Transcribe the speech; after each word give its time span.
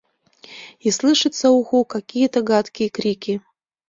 И 0.79 0.89
слышится 0.89 1.51
уху— 1.51 1.85
какие-то 1.95 2.41
гадкие 2.41 2.89
крики 2.89 3.41